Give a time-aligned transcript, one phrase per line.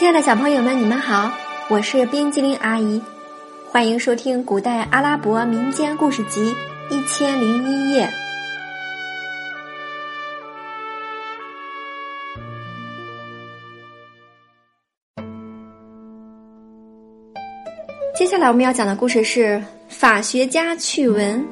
[0.00, 1.30] 亲爱的小朋友们，你们好，
[1.68, 3.02] 我是冰激凌阿姨，
[3.70, 6.40] 欢迎收听古代阿拉伯民间故事集
[6.88, 8.06] 《一千零一夜》。
[18.16, 21.46] 接下来我们要讲的故事是法学家趣闻。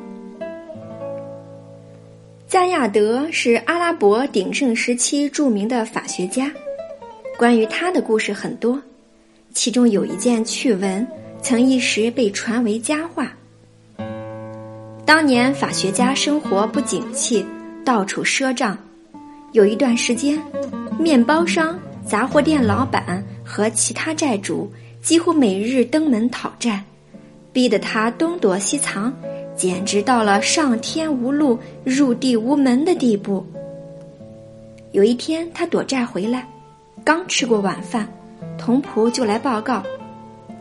[2.46, 6.50] 赞亚德是阿拉伯鼎盛时期著名的法学家。
[7.38, 8.82] 关于他的故事很多，
[9.54, 11.06] 其中有一件趣闻
[11.40, 13.32] 曾一时被传为佳话。
[15.04, 17.46] 当年法学家生活不景气，
[17.84, 18.76] 到处赊账。
[19.52, 20.36] 有一段时间，
[20.98, 24.68] 面包商、杂货店老板和其他债主
[25.00, 26.82] 几乎每日登门讨债，
[27.52, 29.14] 逼得他东躲西藏，
[29.54, 33.46] 简直到了上天无路、入地无门的地步。
[34.90, 36.44] 有一天，他躲债回来。
[37.08, 38.06] 刚吃过晚饭，
[38.58, 39.82] 童仆就来报告：“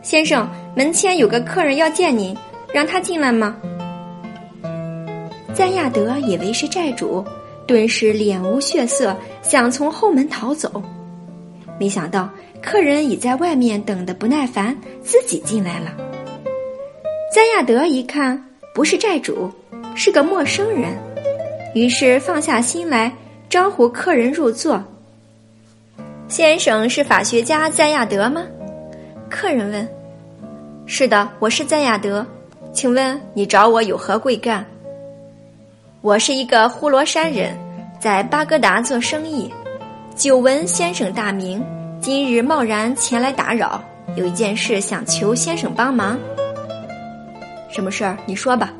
[0.00, 2.34] 先生，门前有个客人要见您，
[2.72, 3.54] 让他进来吗？”
[5.52, 7.22] 赞亚德以为是债主，
[7.66, 10.82] 顿时脸无血色，想从后门逃走。
[11.78, 12.30] 没想到
[12.62, 15.94] 客人已在外面等得不耐烦，自己进来了。
[17.30, 18.42] 赞亚德一看，
[18.74, 19.50] 不是债主，
[19.94, 20.96] 是个陌生人，
[21.74, 23.12] 于是放下心来，
[23.50, 24.82] 招呼客人入座。
[26.28, 28.44] 先生是法学家赞亚德吗？
[29.30, 29.88] 客人问。
[30.84, 32.24] 是的，我是赞亚德，
[32.70, 34.64] 请问你找我有何贵干？
[36.02, 37.56] 我是一个呼罗珊人，
[37.98, 39.50] 在巴格达做生意，
[40.14, 41.64] 久闻先生大名，
[41.98, 43.82] 今日贸然前来打扰，
[44.14, 46.18] 有一件事想求先生帮忙。
[47.70, 48.18] 什么事儿？
[48.26, 48.70] 你说吧。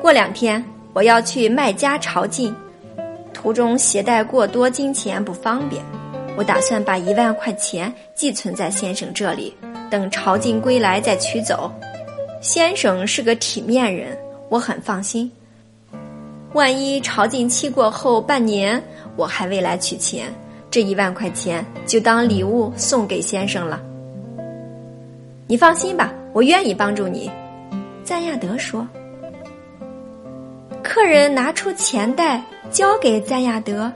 [0.00, 2.50] 过两天我要去麦加朝觐，
[3.34, 5.84] 途中携带过多金钱不方便。
[6.36, 9.56] 我打算把一万块钱寄存在先生这里，
[9.90, 11.72] 等朝觐归来再取走。
[12.42, 14.16] 先生是个体面人，
[14.50, 15.30] 我很放心。
[16.52, 18.82] 万一朝觐期过后半年
[19.16, 20.32] 我还未来取钱，
[20.70, 23.82] 这一万块钱就当礼物送给先生了。
[25.46, 27.30] 你放心吧，我愿意帮助你。”
[28.04, 28.86] 赞亚德说。
[30.82, 33.90] 客人拿出钱袋交给赞亚德，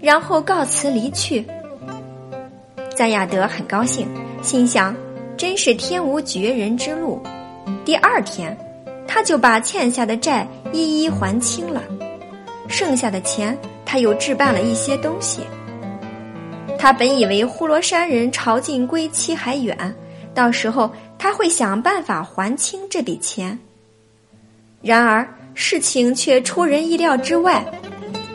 [0.00, 1.44] 然后告辞离去。
[2.94, 4.06] 赞亚德很高兴，
[4.40, 4.94] 心想
[5.36, 7.20] ：“真是天无绝人之路。”
[7.84, 8.56] 第二天，
[9.06, 11.82] 他就把欠下的债一一还清了，
[12.68, 15.40] 剩下的钱他又置办了一些东西。
[16.78, 19.76] 他本以为呼罗珊人朝觐归期还远，
[20.32, 23.58] 到时候他会想办法还清这笔钱。
[24.82, 27.64] 然而事情却出人意料之外，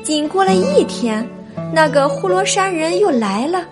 [0.03, 1.25] 仅过了一天，
[1.73, 3.65] 那个呼罗珊人又来了。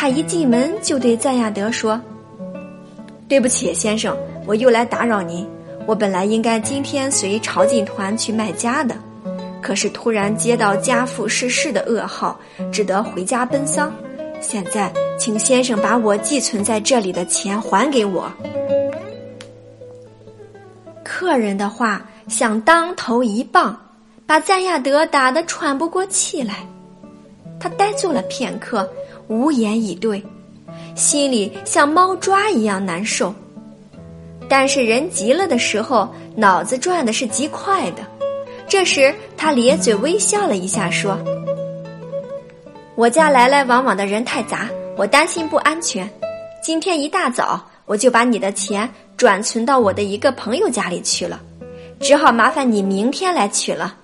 [0.00, 2.00] 他一进门就对赞亚德说
[3.28, 4.16] ：“对不起，先生，
[4.46, 5.46] 我又来打扰您。
[5.84, 8.96] 我本来应该今天随朝觐团去麦家的，
[9.60, 12.40] 可是突然接到家父逝世的噩耗，
[12.72, 13.92] 只得回家奔丧。
[14.40, 18.32] 现在，请先生把我寄存在这里的钱还给我。”
[21.04, 23.78] 客人的话像当头一棒，
[24.24, 26.66] 把赞亚德打得喘不过气来。
[27.60, 28.90] 他呆坐了片刻。
[29.30, 30.20] 无言以对，
[30.96, 33.32] 心里像猫抓一样难受。
[34.48, 38.02] 但是人急了的时候，脑子转的是极快的。
[38.66, 41.16] 这时他咧嘴微笑了一下，说
[42.96, 46.10] ：“我家来来往往的人太杂，我担心不安全。
[46.60, 51.40] 今天一大早我就把你的钱转存到我的一个朋友家里去了，
[52.00, 53.94] 只好麻烦你明天来取了。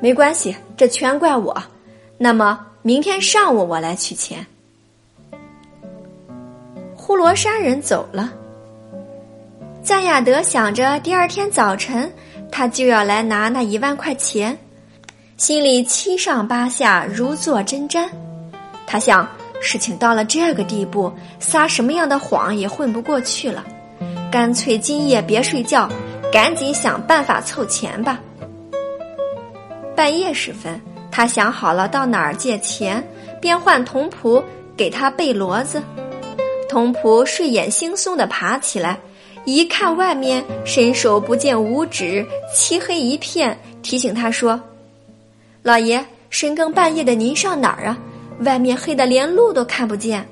[0.00, 1.56] 没关系，这全怪我。
[2.18, 4.46] 那么。”明天上午我来取钱。
[6.94, 8.32] 呼罗珊人走了，
[9.82, 12.08] 赞亚德想着第二天早晨
[12.48, 14.56] 他就要来拿那一万块钱，
[15.36, 18.08] 心里七上八下，如坐针毡。
[18.86, 19.28] 他想，
[19.60, 23.64] 事情到了这个地步，撒什么样的谎也混不过去了，
[24.30, 25.90] 干脆今夜别睡觉，
[26.32, 28.20] 赶紧想办法凑钱吧。
[29.96, 30.80] 半夜时分。
[31.10, 33.02] 他想好了到哪儿借钱，
[33.40, 34.42] 便唤童仆
[34.76, 35.82] 给他备骡子。
[36.68, 38.98] 童仆睡眼惺忪的爬起来，
[39.44, 44.60] 一看外面伸手不见五指，漆黑一片，提醒他说
[45.62, 47.96] ：“老爷，深更半夜的您上哪儿啊？
[48.40, 50.26] 外面黑的连路都看不见。”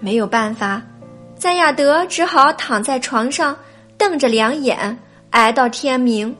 [0.00, 0.82] 没有办法，
[1.38, 3.56] 赞亚德只好躺在床上，
[3.96, 4.98] 瞪着两眼，
[5.30, 6.36] 挨到天明。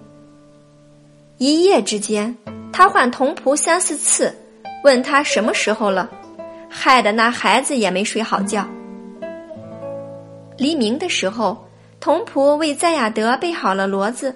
[1.45, 2.35] 一夜之间。
[2.73, 4.35] 他换童仆三四次，
[4.83, 6.09] 问他什么时候了，
[6.71, 8.67] 害得那孩子也没睡好觉。
[10.57, 11.63] 黎明的时候，
[12.01, 14.35] 童仆为赞亚德备好了骡子，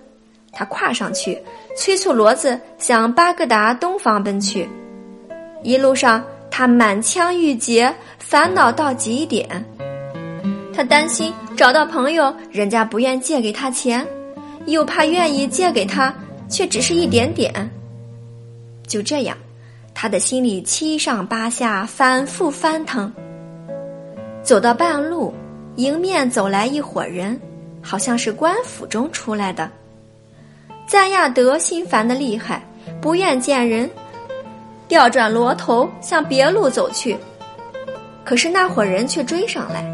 [0.52, 1.40] 他跨上去，
[1.78, 4.69] 催促骡子向巴格达东方奔去。
[5.62, 9.64] 一路上，他满腔郁结，烦恼到极点。
[10.75, 14.06] 他担心找到朋友，人家不愿借给他钱，
[14.66, 16.14] 又怕愿意借给他，
[16.48, 17.52] 却只是一点点。
[18.86, 19.36] 就这样，
[19.94, 23.12] 他的心里七上八下，反复翻腾。
[24.42, 25.34] 走到半路。
[25.76, 27.40] 迎面走来一伙人，
[27.80, 29.70] 好像是官府中出来的。
[30.88, 32.60] 赞亚德心烦的厉害，
[33.00, 33.88] 不愿见人，
[34.88, 37.16] 调转骡头向别路走去。
[38.24, 39.84] 可是那伙人却追上来，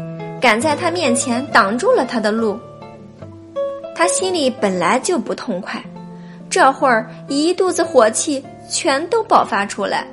[0.41, 2.59] 赶在他面前挡住了他的路。
[3.93, 5.79] 他心里本来就不痛快，
[6.55, 10.07] 这会儿一肚子火气全都爆发出来。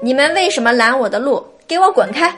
[0.00, 1.44] 你们为什么拦我的路？
[1.68, 2.34] 给我滚开！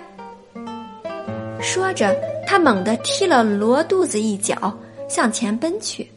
[1.61, 2.13] 说着，
[2.45, 4.77] 他猛地踢了罗肚子一脚，
[5.07, 6.11] 向前奔去。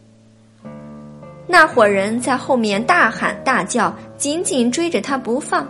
[1.46, 5.70] 那伙人在后面大喊大叫，紧紧追着他不放。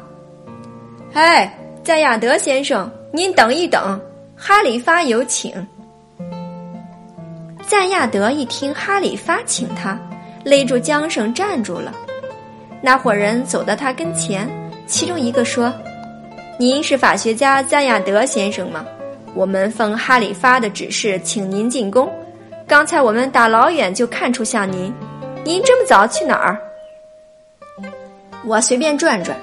[1.11, 1.53] 哎，
[1.83, 3.99] 赞亚德先生，您等一等，
[4.37, 5.67] 哈里发有请。
[7.67, 9.99] 赞亚德一听哈里发请他，
[10.49, 11.93] 勒住缰绳站住了。
[12.81, 14.49] 那伙人走到他跟前，
[14.87, 15.71] 其中一个说
[16.57, 18.83] ：“您是法学家赞亚德先生吗？”
[19.35, 22.11] 我们奉哈里发的指示，请您进宫。
[22.67, 24.91] 刚才我们大老远就看出像您，
[25.45, 26.59] 您这么早去哪儿？
[28.43, 29.37] 我随便转转。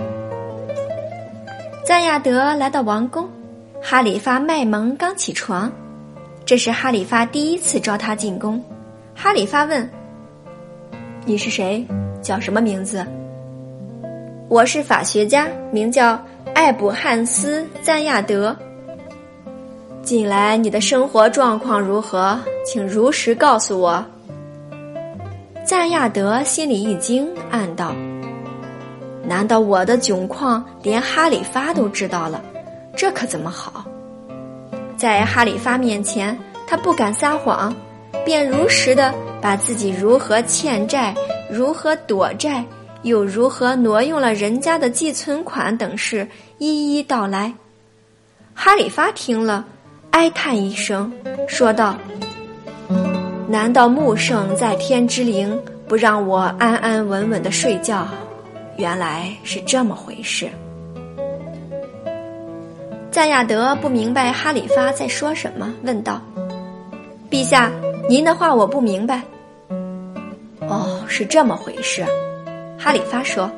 [1.85, 3.31] 赞亚德来到王宫，
[3.81, 5.70] 哈里发卖萌刚起床，
[6.44, 8.61] 这是哈里发第一次招他进宫。
[9.14, 9.88] 哈里发问
[11.28, 11.84] ：“你是谁？
[12.23, 13.05] 叫什么名字？”
[14.49, 16.17] 我是法学家，名叫
[16.55, 18.56] 艾卜汉斯·赞亚德。
[20.02, 22.38] 近来你的生活状况如何？
[22.64, 24.05] 请如实告诉我。
[25.64, 27.93] 赞亚德心里一惊，暗道
[29.26, 32.40] ：“难道我的窘况连哈里发都知道了？
[32.96, 33.84] 这可怎么好？”
[34.96, 36.38] 在哈里发面前，
[36.69, 37.75] 他不敢撒谎，
[38.25, 39.12] 便如实的
[39.46, 41.14] 把自己如何欠债、
[41.48, 42.64] 如何躲债、
[43.02, 46.26] 又如何挪用了人家的寄存款等事
[46.58, 47.54] 一一道来。
[48.54, 49.64] 哈里发听了。
[50.10, 51.12] 哀叹一声，
[51.46, 51.96] 说道
[53.46, 55.56] ：“难道穆圣在天之灵
[55.87, 58.04] 不让我安安稳稳的睡觉？
[58.76, 60.48] 原来是这么回事。”
[63.12, 66.20] 赞亚德不明白哈里发在说什么，问道
[67.31, 67.70] ：“陛下，
[68.08, 69.22] 您的话我不明白。”
[70.69, 72.05] 哦，是这么回事。
[72.79, 73.51] 哈里发说：“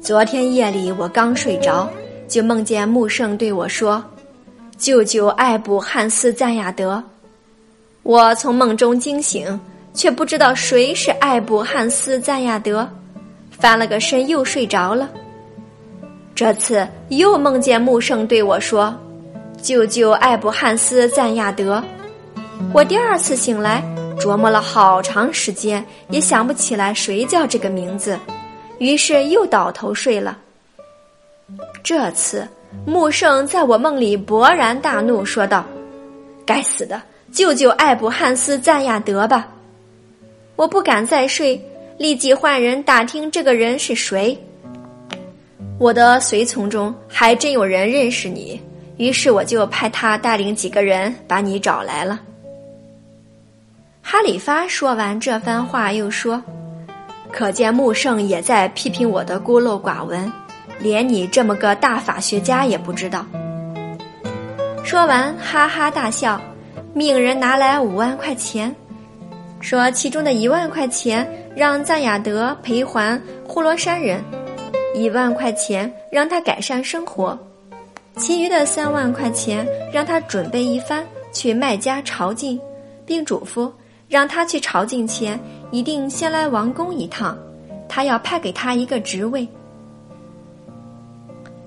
[0.00, 1.88] 昨天夜里我刚睡着，
[2.28, 4.02] 就梦见穆圣对我说。”
[4.78, 7.02] 舅舅艾布汉斯赞亚德，
[8.02, 9.58] 我从梦中惊醒，
[9.94, 12.86] 却不知道谁是艾布汉斯赞亚德，
[13.50, 15.08] 翻了个身又睡着了。
[16.34, 18.94] 这次又梦见穆圣对我说
[19.62, 21.82] ：“舅舅艾布汉斯赞亚德。”
[22.74, 23.82] 我第二次醒来，
[24.18, 28.18] 琢磨了好长时间，也想不起来谁叫这个名字，
[28.78, 30.38] 于是又倒头睡了。
[31.82, 32.46] 这次。
[32.84, 35.64] 穆圣在我梦里勃然大怒，说道
[36.44, 37.00] ：“该死的，
[37.32, 39.48] 救救艾布汉斯赞亚德吧！”
[40.56, 41.58] 我不敢再睡，
[41.96, 44.36] 立即换人打听这个人是谁。
[45.78, 48.60] 我的随从中还真有人认识你，
[48.98, 52.20] 于是我就派他带领几个人把你找来了。
[54.16, 56.42] 哈里发说完这番话，又说
[57.30, 60.32] ：“可见穆圣也在批评我的孤陋寡闻。”
[60.80, 63.26] 连你这么个大法学家也不知道。
[64.82, 66.40] 说完，哈哈大笑，
[66.94, 68.74] 命人拿来五万块钱，
[69.60, 74.24] 说其中的一万块钱让赞雅德赔还呼罗山人，
[74.94, 77.38] 一万块钱让他改善生活，
[78.16, 81.04] 其余的三万块钱让他准备一番
[81.34, 82.58] 去麦加朝觐，
[83.04, 83.70] 并嘱咐
[84.08, 85.38] 让他去朝觐前
[85.70, 87.36] 一定先来王宫一趟，
[87.88, 89.46] 他要派给他一个职位。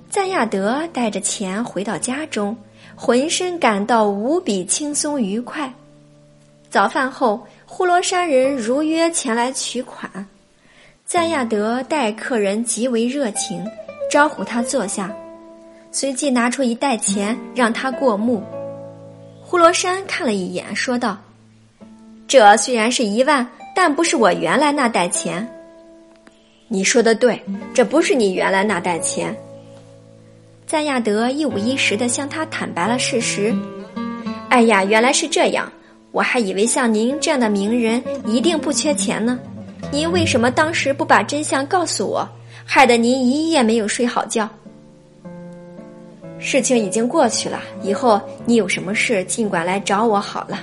[0.09, 2.57] 赞亚德带着钱回到家中，
[2.95, 5.71] 浑身感到无比轻松愉快。
[6.69, 10.09] 早饭后，呼罗山人如约前来取款，
[11.05, 13.63] 赞亚德待客人极为热情，
[14.09, 15.11] 招呼他坐下，
[15.91, 18.43] 随即拿出一袋钱让他过目。
[19.41, 21.17] 呼罗山看了一眼，说道
[22.29, 23.45] ：“这虽然是一万，
[23.75, 25.45] 但不是我原来那袋钱。”
[26.69, 27.41] 你说的对，
[27.73, 29.35] 这不是你原来那袋钱。
[30.67, 33.51] 赞亚德一五一十的向他坦白了事实。
[34.49, 35.71] 哎呀，原来是这样，
[36.11, 39.39] 我还以为像您这样的名人一定不缺钱呢。
[39.91, 42.29] 您为什么当时不把真相告诉我，
[42.63, 44.47] 害得您一夜没有睡好觉？
[46.37, 50.59] 事情已经过去了，以后你有什么事尽管来找我好了。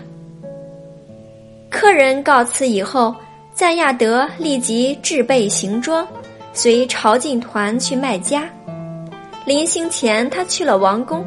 [1.86, 3.14] 客人告辞以后，
[3.54, 6.04] 赞亚德立即置备行装，
[6.52, 8.42] 随朝觐团去麦加。
[9.44, 11.24] 临行前，他去了王宫，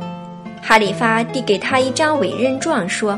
[0.61, 3.17] 哈里发递给他一张委任状，说：“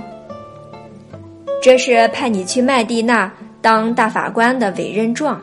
[1.64, 3.30] 这是派你去麦地那。”
[3.60, 5.42] 当大法官的委任状，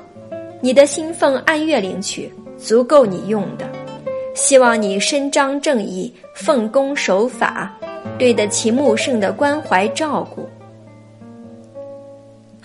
[0.60, 3.68] 你的薪俸按月领取，足够你用的。
[4.36, 7.76] 希望你伸张正义，奉公守法，
[8.16, 10.48] 对得起穆圣的关怀照顾。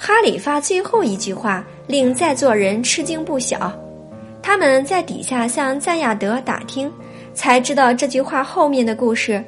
[0.05, 3.72] 哈里发最后一句话令在座人吃惊不小，
[4.41, 6.91] 他们在底下向赞亚德打听，
[7.33, 9.41] 才知道这句话后面的故事。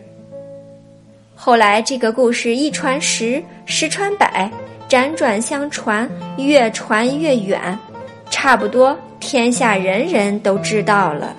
[1.35, 4.49] 后来这个故事一传十，十传百。
[4.87, 7.77] 辗转相传，越传越远，
[8.29, 11.35] 差不多天下人人都知道了。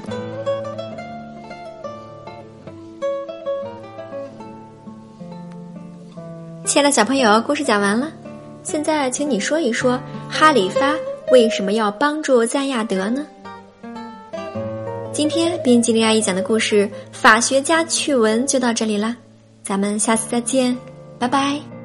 [6.64, 8.11] 亲爱的小朋友，故事讲完了，
[8.66, 9.96] 现在请你说一说
[10.28, 10.92] 哈里发
[11.30, 13.25] 为什么要帮助赞亚德呢？
[15.12, 19.16] 今天冰激凌阿姨讲的故事《法学家趣闻》就到这里啦，
[19.62, 20.76] 咱们下次再见，
[21.16, 21.75] 拜拜。